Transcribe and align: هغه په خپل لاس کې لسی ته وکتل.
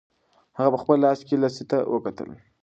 هغه 0.57 0.69
په 0.73 0.79
خپل 0.81 0.97
لاس 1.05 1.19
کې 1.27 1.35
لسی 1.43 1.63
ته 1.71 1.77
وکتل. 1.93 2.29